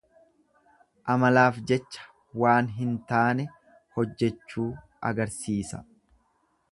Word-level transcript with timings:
Amalaaf 1.15 1.59
jecha 1.71 2.07
waan 2.43 2.71
hin 2.79 2.95
taane 3.11 3.47
hojjechuu 3.99 4.67
agarsiisa. 5.11 5.83